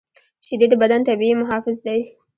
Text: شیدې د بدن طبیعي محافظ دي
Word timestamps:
شیدې 0.45 0.67
د 0.69 0.73
بدن 0.81 1.01
طبیعي 1.07 1.33
محافظ 1.41 1.77
دي 1.85 1.99